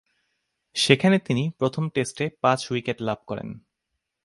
সেখানে 0.75 1.17
তিনি 1.19 1.43
প্রথম 1.57 1.83
টেস্টে 1.89 2.25
পাঁচ 2.41 2.59
উইকেট 2.71 2.97
লাভ 3.01 3.19
করেন। 3.27 3.49